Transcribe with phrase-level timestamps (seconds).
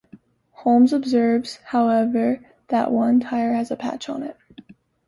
[0.53, 4.35] Holmes observes, however, that one tyre has a patch on it.